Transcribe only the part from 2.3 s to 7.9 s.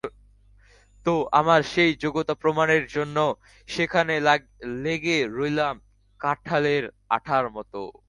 প্রমাণের জন্য সেখানে লেগে রইলাম কাঁঠালের আঠার মতো।